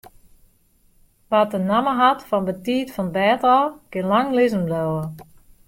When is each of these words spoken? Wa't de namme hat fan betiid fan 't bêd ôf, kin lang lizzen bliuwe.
Wa't 1.31 1.51
de 1.53 1.59
namme 1.69 1.93
hat 1.99 2.19
fan 2.29 2.43
betiid 2.47 2.87
fan 2.95 3.07
't 3.09 3.13
bêd 3.15 3.41
ôf, 3.57 3.69
kin 3.91 4.05
lang 4.11 4.29
lizzen 4.37 4.65
bliuwe. 4.67 5.03